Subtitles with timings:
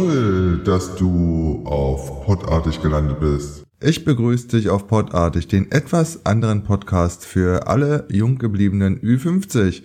[0.00, 3.66] Toll, dass du auf Podartig gelandet bist.
[3.82, 9.82] Ich begrüße dich auf Podartig, den etwas anderen Podcast für alle jung gebliebenen Ü50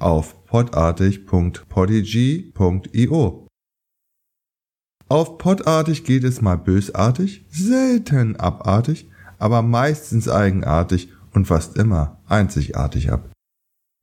[0.00, 3.46] auf podartig.podigy.io.
[5.08, 9.08] Auf Podartig geht es mal bösartig, selten abartig,
[9.38, 13.30] aber meistens eigenartig und fast immer einzigartig ab.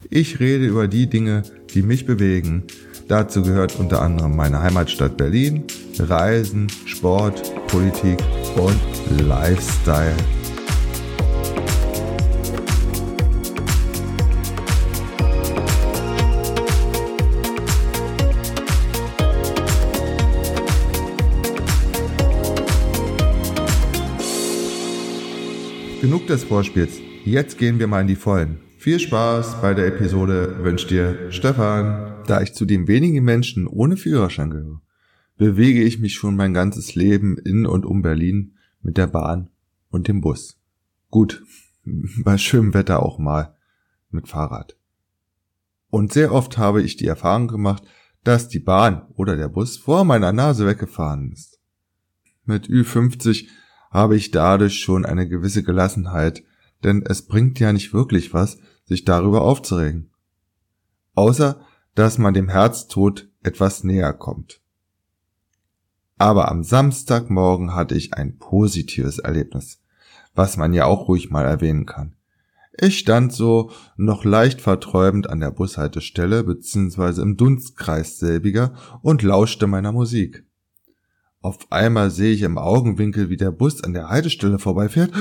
[0.09, 2.63] Ich rede über die Dinge, die mich bewegen.
[3.09, 5.63] Dazu gehört unter anderem meine Heimatstadt Berlin,
[5.97, 8.19] Reisen, Sport, Politik
[8.55, 8.79] und
[9.27, 10.13] Lifestyle.
[25.99, 26.99] Genug des Vorspiels.
[27.25, 28.59] Jetzt gehen wir mal in die Vollen.
[28.77, 32.18] Viel Spaß bei der Episode wünscht dir Stefan.
[32.29, 34.83] Da ich zu den wenigen Menschen ohne Führerschein gehöre,
[35.37, 39.49] bewege ich mich schon mein ganzes Leben in und um Berlin mit der Bahn
[39.89, 40.61] und dem Bus.
[41.09, 41.43] Gut,
[42.23, 43.57] bei schönem Wetter auch mal
[44.11, 44.77] mit Fahrrad.
[45.89, 47.81] Und sehr oft habe ich die Erfahrung gemacht,
[48.23, 51.59] dass die Bahn oder der Bus vor meiner Nase weggefahren ist.
[52.45, 53.47] Mit Ü50
[53.89, 56.43] habe ich dadurch schon eine gewisse Gelassenheit,
[56.83, 60.11] denn es bringt ja nicht wirklich was, sich darüber aufzuregen.
[61.15, 61.65] Außer,
[61.99, 64.61] dass man dem Herztod etwas näher kommt.
[66.17, 69.81] Aber am Samstagmorgen hatte ich ein positives Erlebnis,
[70.33, 72.15] was man ja auch ruhig mal erwähnen kann.
[72.77, 77.21] Ich stand so noch leicht verträumend an der Bushaltestelle bzw.
[77.21, 80.45] im Dunstkreis selbiger und lauschte meiner Musik.
[81.41, 85.11] Auf einmal sehe ich im Augenwinkel, wie der Bus an der Haltestelle vorbeifährt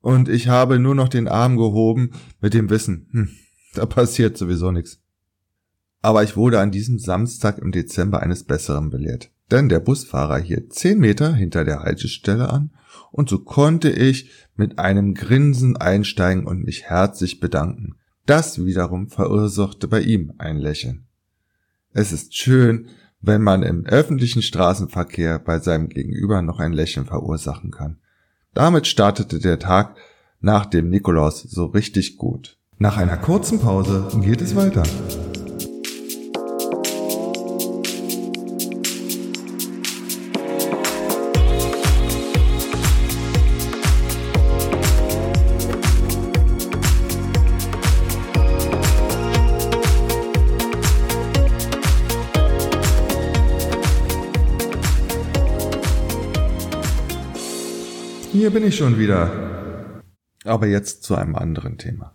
[0.00, 3.30] und ich habe nur noch den Arm gehoben mit dem Wissen, hm,
[3.74, 5.00] da passiert sowieso nichts.
[6.02, 9.30] Aber ich wurde an diesem Samstag im Dezember eines Besseren belehrt.
[9.50, 12.70] Denn der Busfahrer hielt zehn Meter hinter der Haltestelle an
[13.10, 17.96] und so konnte ich mit einem Grinsen einsteigen und mich herzlich bedanken.
[18.26, 21.06] Das wiederum verursachte bei ihm ein Lächeln.
[21.92, 22.88] Es ist schön,
[23.20, 27.98] wenn man im öffentlichen Straßenverkehr bei seinem Gegenüber noch ein Lächeln verursachen kann.
[28.52, 29.96] Damit startete der Tag
[30.40, 32.58] nach dem Nikolaus so richtig gut.
[32.78, 34.82] Nach einer kurzen Pause geht es weiter.
[58.32, 59.30] Hier bin ich schon wieder.
[60.44, 62.14] Aber jetzt zu einem anderen Thema.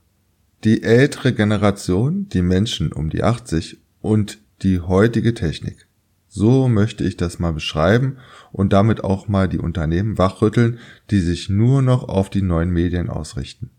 [0.64, 5.88] Die ältere Generation, die Menschen um die 80 und die heutige Technik.
[6.28, 8.18] So möchte ich das mal beschreiben
[8.52, 10.78] und damit auch mal die Unternehmen wachrütteln,
[11.12, 13.72] die sich nur noch auf die neuen Medien ausrichten.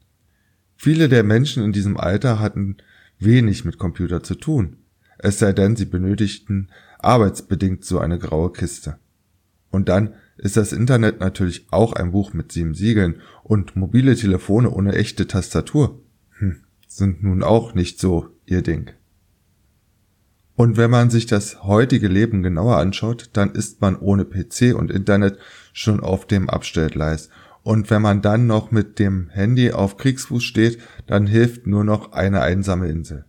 [0.75, 2.79] Viele der Menschen in diesem Alter hatten
[3.19, 4.79] wenig mit Computer zu tun,
[5.19, 8.99] es sei denn, sie benötigten arbeitsbedingt so eine graue Kiste.
[9.71, 14.71] Und dann ist das Internet natürlich auch ein Buch mit sieben Siegeln und mobile Telefone
[14.71, 16.01] ohne echte Tastatur
[16.91, 18.91] sind nun auch nicht so ihr Ding.
[20.57, 24.91] Und wenn man sich das heutige Leben genauer anschaut, dann ist man ohne PC und
[24.91, 25.39] Internet
[25.73, 27.31] schon auf dem Abstellgleis.
[27.63, 32.13] Und wenn man dann noch mit dem Handy auf Kriegsfuß steht, dann hilft nur noch
[32.13, 33.25] eine einsame Insel.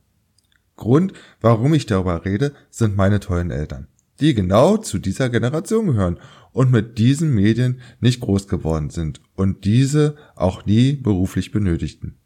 [0.76, 3.88] Grund, warum ich darüber rede, sind meine tollen Eltern,
[4.20, 6.20] die genau zu dieser Generation gehören
[6.52, 12.18] und mit diesen Medien nicht groß geworden sind und diese auch nie beruflich benötigten.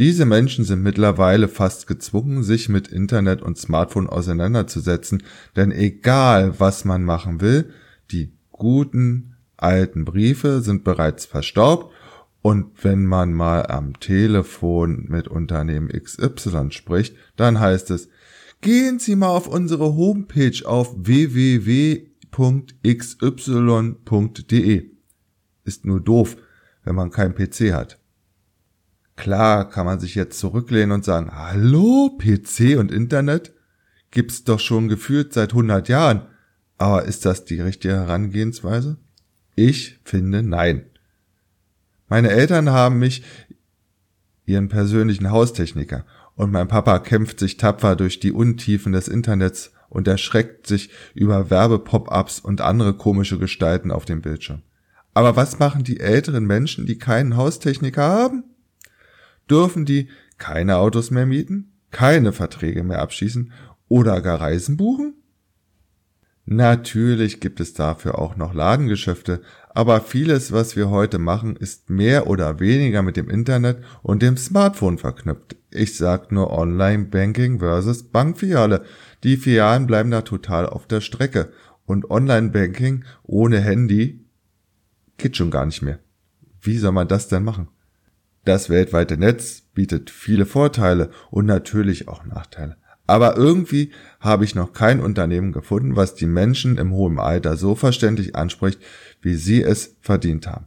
[0.00, 5.22] Diese Menschen sind mittlerweile fast gezwungen, sich mit Internet und Smartphone auseinanderzusetzen,
[5.54, 7.72] denn egal was man machen will,
[8.10, 11.94] die guten alten Briefe sind bereits verstaubt
[12.42, 18.08] und wenn man mal am Telefon mit Unternehmen XY spricht, dann heißt es,
[18.60, 22.10] gehen Sie mal auf unsere Homepage auf www
[22.40, 23.30] www.xy.de.
[25.64, 26.36] Ist nur doof,
[26.84, 27.99] wenn man keinen PC hat.
[29.20, 33.52] Klar kann man sich jetzt zurücklehnen und sagen, hallo, PC und Internet?
[34.10, 36.22] Gibt's doch schon gefühlt seit 100 Jahren.
[36.78, 38.96] Aber ist das die richtige Herangehensweise?
[39.56, 40.86] Ich finde nein.
[42.08, 43.22] Meine Eltern haben mich
[44.46, 50.08] ihren persönlichen Haustechniker und mein Papa kämpft sich tapfer durch die Untiefen des Internets und
[50.08, 54.62] erschreckt sich über Werbepop-ups und andere komische Gestalten auf dem Bildschirm.
[55.12, 58.44] Aber was machen die älteren Menschen, die keinen Haustechniker haben?
[59.50, 60.08] Dürfen die
[60.38, 63.52] keine Autos mehr mieten, keine Verträge mehr abschließen
[63.88, 65.14] oder gar Reisen buchen?
[66.46, 69.40] Natürlich gibt es dafür auch noch Ladengeschäfte,
[69.72, 74.36] aber vieles, was wir heute machen, ist mehr oder weniger mit dem Internet und dem
[74.36, 75.56] Smartphone verknüpft.
[75.70, 78.84] Ich sag nur Online-Banking versus Bankfiliale.
[79.22, 81.52] Die Filialen bleiben da total auf der Strecke.
[81.86, 84.24] Und Online-Banking ohne Handy
[85.18, 86.00] geht schon gar nicht mehr.
[86.60, 87.68] Wie soll man das denn machen?
[88.50, 92.76] Das weltweite Netz bietet viele Vorteile und natürlich auch Nachteile.
[93.06, 97.76] Aber irgendwie habe ich noch kein Unternehmen gefunden, was die Menschen im hohen Alter so
[97.76, 98.80] verständlich anspricht,
[99.22, 100.66] wie sie es verdient haben.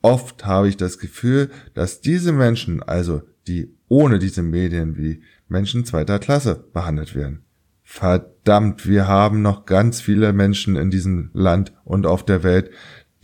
[0.00, 5.84] Oft habe ich das Gefühl, dass diese Menschen, also die ohne diese Medien wie Menschen
[5.84, 7.44] zweiter Klasse behandelt werden.
[7.82, 12.70] Verdammt, wir haben noch ganz viele Menschen in diesem Land und auf der Welt,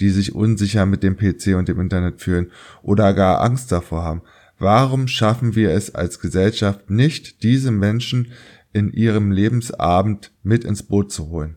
[0.00, 2.50] die sich unsicher mit dem PC und dem Internet fühlen
[2.82, 4.22] oder gar Angst davor haben,
[4.58, 8.32] Warum schaffen wir es als Gesellschaft nicht, diese Menschen
[8.72, 11.56] in ihrem Lebensabend mit ins Boot zu holen?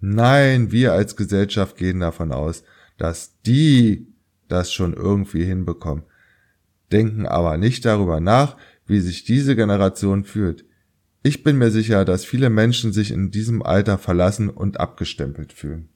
[0.00, 2.64] Nein, wir als Gesellschaft gehen davon aus,
[2.98, 4.08] dass die
[4.48, 6.04] das schon irgendwie hinbekommen,
[6.90, 8.56] denken aber nicht darüber nach,
[8.86, 10.64] wie sich diese Generation fühlt.
[11.22, 15.90] Ich bin mir sicher, dass viele Menschen sich in diesem Alter verlassen und abgestempelt fühlen.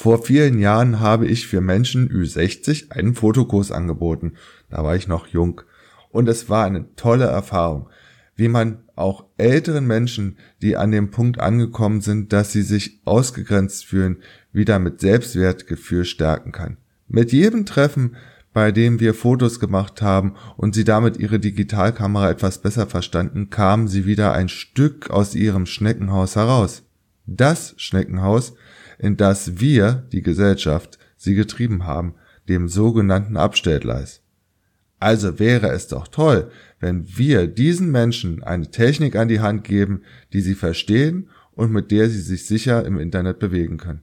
[0.00, 4.34] Vor vielen Jahren habe ich für Menschen Ü60 einen Fotokurs angeboten.
[4.70, 5.62] Da war ich noch jung.
[6.10, 7.88] Und es war eine tolle Erfahrung,
[8.36, 13.86] wie man auch älteren Menschen, die an dem Punkt angekommen sind, dass sie sich ausgegrenzt
[13.86, 14.18] fühlen,
[14.52, 16.76] wieder mit Selbstwertgefühl stärken kann.
[17.08, 18.14] Mit jedem Treffen,
[18.52, 23.88] bei dem wir Fotos gemacht haben und sie damit ihre Digitalkamera etwas besser verstanden, kamen
[23.88, 26.84] sie wieder ein Stück aus ihrem Schneckenhaus heraus.
[27.26, 28.54] Das Schneckenhaus,
[28.98, 32.14] in das wir, die Gesellschaft, sie getrieben haben,
[32.48, 34.22] dem sogenannten Abstellgleis.
[35.00, 36.50] Also wäre es doch toll,
[36.80, 40.02] wenn wir diesen Menschen eine Technik an die Hand geben,
[40.32, 44.02] die sie verstehen und mit der sie sich sicher im Internet bewegen können.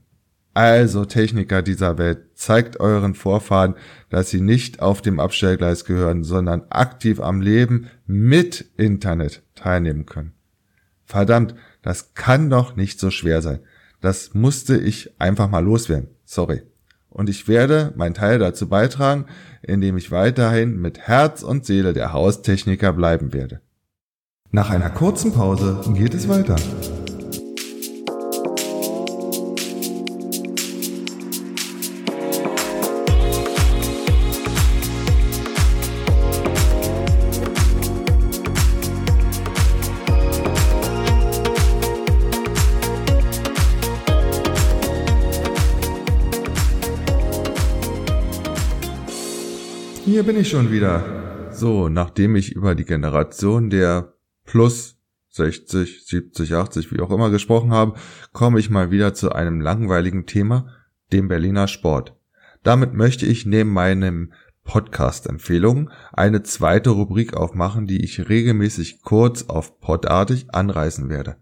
[0.54, 3.74] Also Techniker dieser Welt, zeigt euren Vorfahren,
[4.08, 10.32] dass sie nicht auf dem Abstellgleis gehören, sondern aktiv am Leben mit Internet teilnehmen können.
[11.04, 13.60] Verdammt, das kann doch nicht so schwer sein.
[14.06, 16.06] Das musste ich einfach mal loswerden.
[16.24, 16.62] Sorry.
[17.08, 19.26] Und ich werde meinen Teil dazu beitragen,
[19.62, 23.62] indem ich weiterhin mit Herz und Seele der Haustechniker bleiben werde.
[24.52, 26.54] Nach einer kurzen Pause geht es weiter.
[50.26, 51.52] Bin ich schon wieder.
[51.52, 54.14] So, nachdem ich über die Generation der
[54.44, 54.98] plus
[55.30, 57.94] 60, 70, 80, wie auch immer gesprochen habe,
[58.32, 60.68] komme ich mal wieder zu einem langweiligen Thema,
[61.12, 62.16] dem Berliner Sport.
[62.64, 64.32] Damit möchte ich neben meinem
[64.64, 71.36] Podcast-Empfehlungen eine zweite Rubrik aufmachen, die ich regelmäßig kurz auf podartig anreißen werde.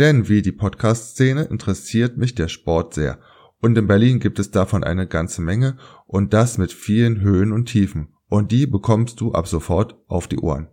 [0.00, 3.20] Denn wie die Podcast-Szene interessiert mich der Sport sehr
[3.60, 7.66] und in Berlin gibt es davon eine ganze Menge und das mit vielen Höhen und
[7.66, 8.15] Tiefen.
[8.28, 10.68] Und die bekommst du ab sofort auf die Ohren.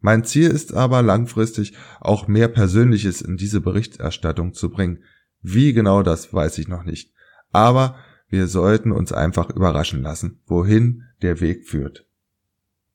[0.00, 5.04] Mein Ziel ist aber langfristig auch mehr Persönliches in diese Berichterstattung zu bringen.
[5.40, 7.12] Wie genau das weiß ich noch nicht.
[7.52, 7.96] Aber
[8.28, 12.06] wir sollten uns einfach überraschen lassen, wohin der Weg führt.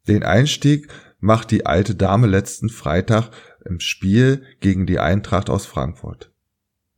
[0.07, 3.31] Den Einstieg macht die alte Dame letzten Freitag
[3.65, 6.31] im Spiel gegen die Eintracht aus Frankfurt.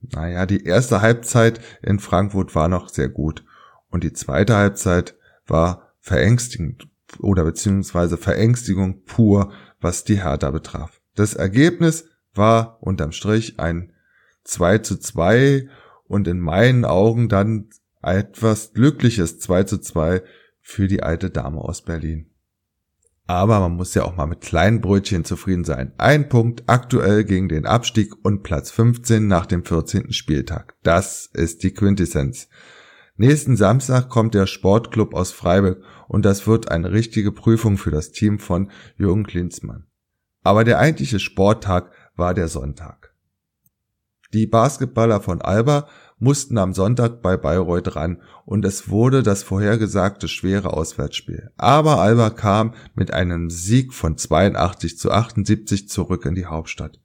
[0.02, 3.44] Naja, die erste Halbzeit in Frankfurt war noch sehr gut
[3.90, 6.88] und die zweite Halbzeit war verängstigend
[7.20, 9.52] oder beziehungsweise Verängstigung pur,
[9.82, 11.02] was die Hertha betraf.
[11.16, 13.94] Das Ergebnis war unterm Strich ein
[14.44, 15.68] 2 zu 2
[16.06, 17.70] und in meinen Augen dann
[18.02, 20.24] etwas glückliches 2 zu 2
[20.62, 22.30] für die alte Dame aus Berlin.
[23.28, 25.94] Aber man muss ja auch mal mit kleinen Brötchen zufrieden sein.
[25.98, 30.14] Ein Punkt aktuell gegen den Abstieg und Platz 15 nach dem 14.
[30.14, 30.74] Spieltag.
[30.82, 32.50] Das ist die Quintessenz.
[33.22, 38.14] Nächsten Samstag kommt der Sportclub aus Freiburg und das wird eine richtige Prüfung für das
[38.14, 39.88] Team von Jürgen Klinsmann.
[40.42, 43.14] Aber der eigentliche Sporttag war der Sonntag.
[44.32, 50.30] Die Basketballer von Alba mussten am Sonntag bei Bayreuth ran und es wurde das vorhergesagte
[50.30, 51.52] schwere Auswärtsspiel.
[51.58, 57.02] Aber Alba kam mit einem Sieg von 82 zu 78 zurück in die Hauptstadt.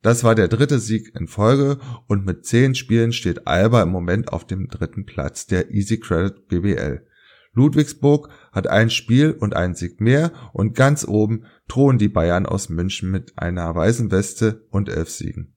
[0.00, 4.32] Das war der dritte Sieg in Folge und mit zehn Spielen steht Alba im Moment
[4.32, 7.04] auf dem dritten Platz der Easy Credit BBL.
[7.52, 12.68] Ludwigsburg hat ein Spiel und einen Sieg mehr und ganz oben drohen die Bayern aus
[12.68, 15.54] München mit einer weißen Weste und elf Siegen.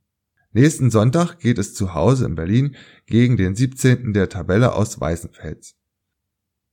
[0.54, 4.14] Nächsten Sonntag geht es zu Hause in Berlin gegen den 17.
[4.14, 5.76] der Tabelle aus Weißenfels.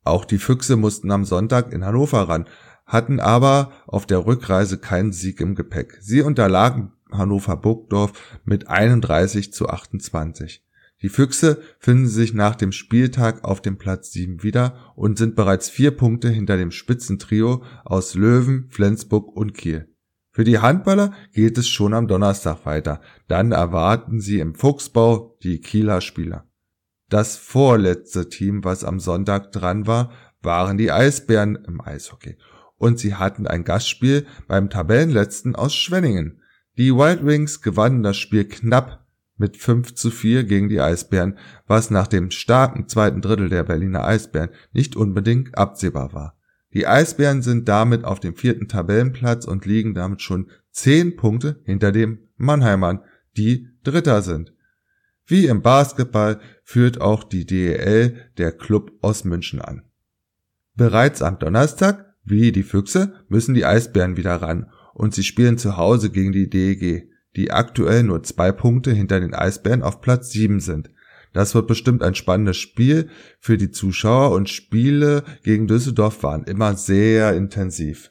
[0.03, 2.49] Auch die Füchse mussten am Sonntag in Hannover ran,
[2.87, 5.99] hatten aber auf der Rückreise keinen Sieg im Gepäck.
[6.01, 10.65] Sie unterlagen Hannover Burgdorf mit 31 zu 28.
[11.01, 15.71] Die Füchse finden sich nach dem Spieltag auf dem Platz 7 wieder und sind bereits
[15.71, 19.89] vier Punkte hinter dem Spitzentrio aus Löwen, Flensburg und Kiel.
[20.33, 23.01] Für die Handballer geht es schon am Donnerstag weiter.
[23.27, 26.47] Dann erwarten sie im Fuchsbau die Kieler Spieler.
[27.09, 30.13] Das vorletzte Team, was am Sonntag dran war,
[30.43, 32.37] waren die Eisbären im Eishockey.
[32.77, 36.38] Und sie hatten ein Gastspiel beim Tabellenletzten aus Schwenningen.
[36.79, 39.05] Die Wild Wings gewannen das Spiel knapp
[39.37, 44.05] mit 5 zu 4 gegen die Eisbären, was nach dem starken zweiten Drittel der Berliner
[44.05, 46.39] Eisbären nicht unbedingt absehbar war.
[46.73, 51.91] Die Eisbären sind damit auf dem vierten Tabellenplatz und liegen damit schon 10 Punkte hinter
[51.91, 53.01] dem Mannheimern,
[53.37, 54.53] die Dritter sind.
[55.27, 59.83] Wie im Basketball führt auch die DEL der Club aus München an.
[60.77, 65.77] Bereits am Donnerstag, wie die Füchse, müssen die Eisbären wieder ran und sie spielen zu
[65.77, 70.61] Hause gegen die DEG die aktuell nur zwei Punkte hinter den Eisbären auf Platz 7
[70.61, 70.91] sind.
[71.33, 76.75] Das wird bestimmt ein spannendes Spiel für die Zuschauer und Spiele gegen Düsseldorf waren immer
[76.75, 78.11] sehr intensiv.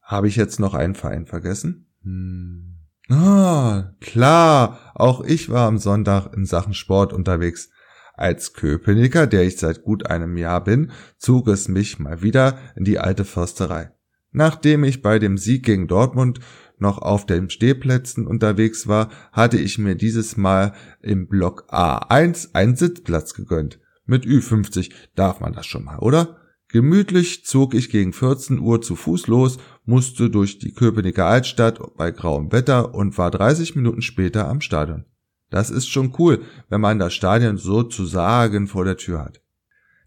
[0.00, 1.88] Habe ich jetzt noch einen Verein vergessen?
[2.04, 2.76] Hm.
[3.10, 7.70] Ah, klar, auch ich war am Sonntag in Sachen Sport unterwegs.
[8.14, 12.84] Als Köpenicker, der ich seit gut einem Jahr bin, zog es mich mal wieder in
[12.84, 13.92] die alte Försterei.
[14.32, 16.40] Nachdem ich bei dem Sieg gegen Dortmund
[16.78, 22.76] noch auf den Stehplätzen unterwegs war, hatte ich mir dieses Mal im Block A1 einen
[22.76, 23.80] Sitzplatz gegönnt.
[24.04, 26.36] Mit Ü50 darf man das schon mal, oder?
[26.70, 32.10] Gemütlich zog ich gegen 14 Uhr zu Fuß los, musste durch die Köpenicker Altstadt bei
[32.10, 35.06] grauem Wetter und war 30 Minuten später am Stadion.
[35.50, 39.40] Das ist schon cool, wenn man das Stadion sozusagen vor der Tür hat.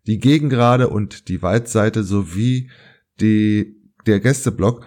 [0.06, 2.70] Die Gegengrade und die Waldseite sowie
[3.20, 4.86] die, der Gästeblock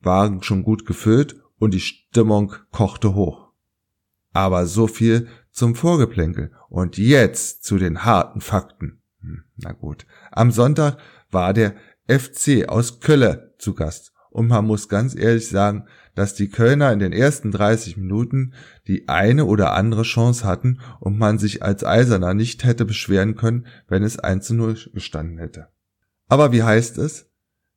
[0.00, 3.52] waren schon gut gefüllt und die Stimmung kochte hoch.
[4.32, 9.02] Aber so viel zum Vorgeplänkel und jetzt zu den harten Fakten.
[9.20, 10.06] Hm, na gut.
[10.30, 10.98] Am Sonntag
[11.30, 11.74] war der
[12.08, 16.98] FC aus Kölle zu Gast und man muss ganz ehrlich sagen, dass die Kölner in
[16.98, 18.54] den ersten 30 Minuten
[18.86, 23.66] die eine oder andere Chance hatten und man sich als Eiserner nicht hätte beschweren können,
[23.88, 25.68] wenn es 1 zu 0 gestanden hätte.
[26.28, 27.29] Aber wie heißt es?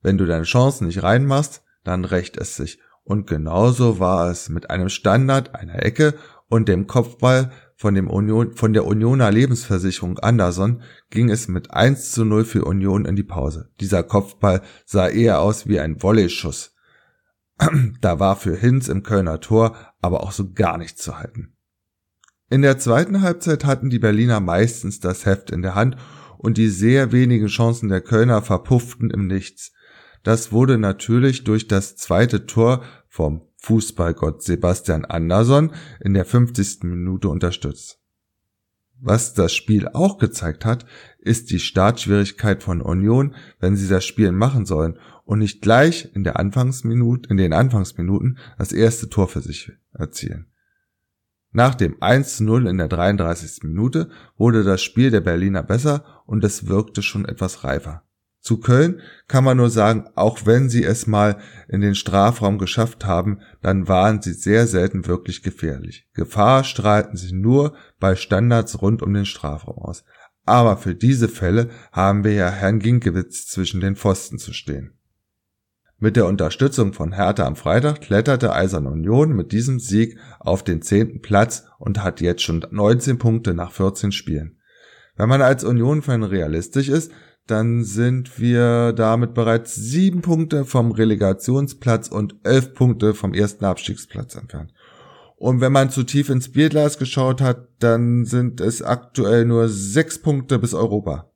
[0.03, 2.79] Wenn du deine Chancen nicht reinmachst, dann rächt es sich.
[3.03, 6.13] Und genauso war es mit einem Standard, einer Ecke
[6.47, 12.11] und dem Kopfball von, dem Union, von der Unioner Lebensversicherung Anderson ging es mit 1
[12.11, 13.71] zu 0 für Union in die Pause.
[13.79, 16.75] Dieser Kopfball sah eher aus wie ein Volley-Schuss.
[18.01, 21.55] da war für Hinz im Kölner Tor aber auch so gar nichts zu halten.
[22.49, 25.97] In der zweiten Halbzeit hatten die Berliner meistens das Heft in der Hand
[26.37, 29.71] und die sehr wenigen Chancen der Kölner verpufften im Nichts.
[30.23, 36.83] Das wurde natürlich durch das zweite Tor vom Fußballgott Sebastian Andersson in der 50.
[36.83, 37.99] Minute unterstützt.
[38.99, 40.85] Was das Spiel auch gezeigt hat,
[41.19, 46.23] ist die Startschwierigkeit von Union, wenn sie das Spiel machen sollen und nicht gleich in
[46.23, 50.47] der Anfangsminute, in den Anfangsminuten das erste Tor für sich erzielen.
[51.51, 53.63] Nach dem 1-0 in der 33.
[53.63, 58.03] Minute wurde das Spiel der Berliner besser und es wirkte schon etwas reifer.
[58.43, 61.37] Zu Köln kann man nur sagen, auch wenn sie es mal
[61.69, 66.09] in den Strafraum geschafft haben, dann waren sie sehr selten wirklich gefährlich.
[66.13, 70.03] Gefahr strahlten sie nur bei Standards rund um den Strafraum aus.
[70.45, 74.91] Aber für diese Fälle haben wir ja Herrn Ginkewitz zwischen den Pfosten zu stehen.
[75.97, 80.81] Mit der Unterstützung von Hertha am Freitag kletterte Eisern Union mit diesem Sieg auf den
[80.81, 84.59] zehnten Platz und hat jetzt schon 19 Punkte nach 14 Spielen.
[85.15, 87.11] Wenn man als Union-Fan realistisch ist,
[87.47, 94.35] dann sind wir damit bereits sieben Punkte vom Relegationsplatz und elf Punkte vom ersten Abstiegsplatz
[94.35, 94.73] entfernt.
[95.35, 100.17] Und wenn man zu tief ins Bierglas geschaut hat, dann sind es aktuell nur sechs
[100.19, 101.31] Punkte bis Europa.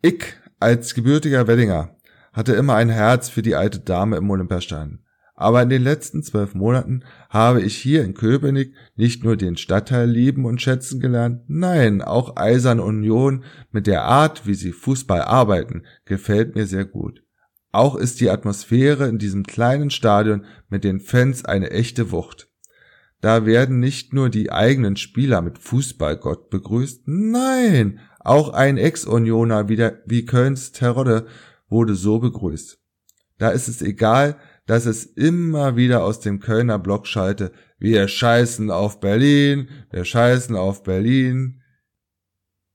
[0.00, 0.24] Ich
[0.60, 1.96] als gebürtiger Weddinger
[2.32, 5.00] hatte immer ein Herz für die alte Dame im Olympiastadion.
[5.40, 10.10] Aber in den letzten zwölf Monaten habe ich hier in Köpenick nicht nur den Stadtteil
[10.10, 15.84] lieben und schätzen gelernt, nein, auch Eisern Union mit der Art, wie sie Fußball arbeiten,
[16.06, 17.22] gefällt mir sehr gut.
[17.70, 22.48] Auch ist die Atmosphäre in diesem kleinen Stadion mit den Fans eine echte Wucht.
[23.20, 29.88] Da werden nicht nur die eigenen Spieler mit Fußballgott begrüßt, nein, auch ein Ex-Unioner wie,
[30.04, 31.28] wie Kölns Terodde
[31.68, 32.80] wurde so begrüßt.
[33.38, 34.36] Da ist es egal,
[34.68, 40.54] dass es immer wieder aus dem Kölner Block schalte, wir scheißen auf Berlin, wir scheißen
[40.56, 41.62] auf Berlin.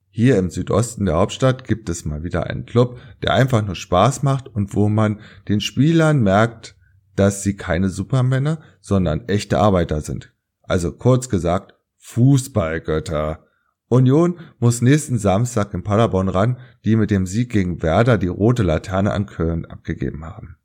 [0.09, 4.23] Hier im Südosten der Hauptstadt gibt es mal wieder einen Club, der einfach nur Spaß
[4.23, 6.75] macht und wo man den Spielern merkt,
[7.15, 10.33] dass sie keine Supermänner, sondern echte Arbeiter sind.
[10.63, 13.45] Also kurz gesagt, Fußballgötter.
[13.87, 18.63] Union muss nächsten Samstag in Paderborn ran, die mit dem Sieg gegen Werder die rote
[18.63, 20.57] Laterne an Köln abgegeben haben.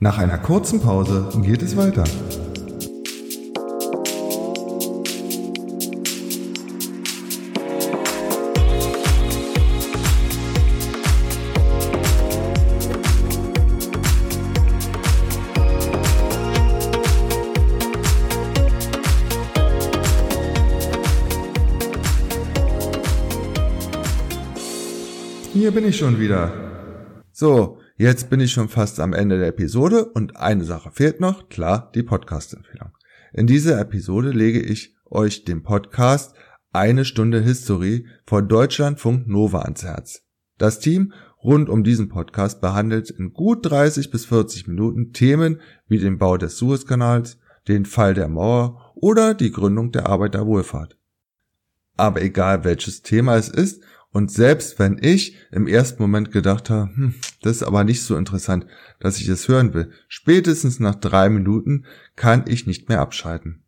[0.00, 2.04] Nach einer kurzen Pause geht es weiter.
[25.52, 26.52] Hier bin ich schon wieder.
[27.32, 31.48] So, jetzt bin ich schon fast am Ende der Episode und eine Sache fehlt noch,
[31.48, 32.92] klar, die Podcast-Empfehlung.
[33.32, 36.34] In dieser Episode lege ich euch den Podcast
[36.72, 40.22] Eine Stunde History von Deutschlandfunk Nova ans Herz.
[40.58, 41.12] Das Team
[41.42, 46.36] rund um diesen Podcast behandelt in gut 30 bis 40 Minuten Themen wie den Bau
[46.36, 50.96] des Suezkanals, den Fall der Mauer oder die Gründung der Arbeiterwohlfahrt.
[51.96, 56.90] Aber egal welches Thema es ist und selbst wenn ich im ersten Moment gedacht habe,
[56.94, 58.66] hm, das ist aber nicht so interessant,
[59.00, 61.84] dass ich es hören will, spätestens nach drei Minuten
[62.16, 63.62] kann ich nicht mehr abschalten.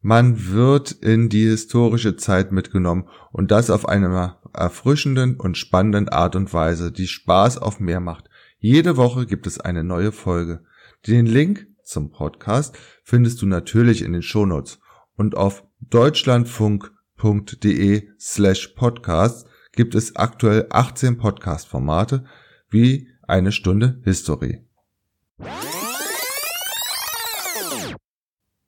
[0.00, 6.36] Man wird in die historische Zeit mitgenommen und das auf eine erfrischenden und spannenden Art
[6.36, 8.28] und Weise, die Spaß auf mehr macht.
[8.58, 10.62] Jede Woche gibt es eine neue Folge.
[11.06, 14.78] Den Link zum Podcast findest du natürlich in den Shownotes
[15.16, 16.93] und auf Deutschlandfunk
[17.24, 22.26] podcast.de slash podcast gibt es aktuell 18 Podcast-Formate
[22.68, 24.66] wie eine Stunde History.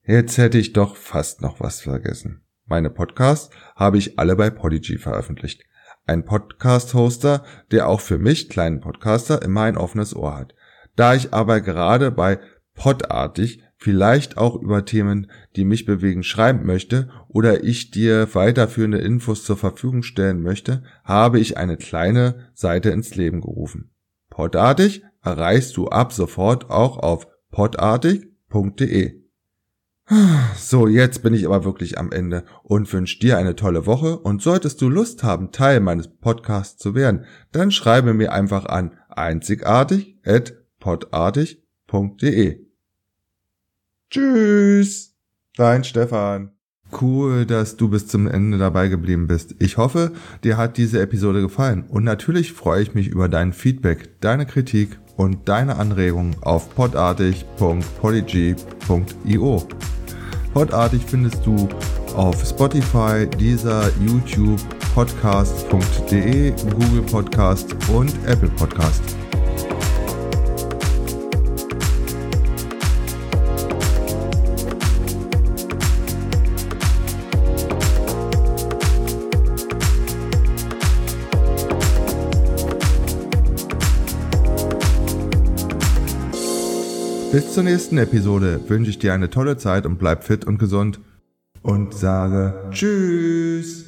[0.06, 2.46] Jetzt hätte ich doch fast noch was vergessen.
[2.64, 5.62] Meine Podcasts habe ich alle bei Podigy veröffentlicht.
[6.06, 10.54] Ein Podcast-Hoster, der auch für mich, kleinen Podcaster, immer ein offenes Ohr hat.
[10.94, 12.38] Da ich aber gerade bei
[12.74, 19.44] Podartig vielleicht auch über Themen, die mich bewegen, schreiben möchte oder ich dir weiterführende Infos
[19.44, 23.90] zur Verfügung stellen möchte, habe ich eine kleine Seite ins Leben gerufen.
[24.30, 29.22] Podartig erreichst du ab sofort auch auf podartig.de.
[30.56, 34.40] So, jetzt bin ich aber wirklich am Ende und wünsche dir eine tolle Woche und
[34.40, 40.18] solltest du Lust haben, Teil meines Podcasts zu werden, dann schreibe mir einfach an einzigartig
[40.24, 42.65] at podartig.de.
[44.10, 45.14] Tschüss,
[45.56, 46.52] dein Stefan.
[47.00, 49.56] Cool, dass du bis zum Ende dabei geblieben bist.
[49.58, 50.12] Ich hoffe,
[50.44, 54.96] dir hat diese Episode gefallen und natürlich freue ich mich über dein Feedback, deine Kritik
[55.16, 59.68] und deine Anregungen auf podartig.polyg.io.
[60.52, 61.68] Podartig findest du
[62.14, 64.60] auf Spotify, dieser YouTube,
[64.94, 69.15] podcast.de, Google Podcast und Apple Podcast.
[87.36, 91.00] Bis zur nächsten Episode wünsche ich dir eine tolle Zeit und bleib fit und gesund
[91.60, 93.85] und sage Tschüss.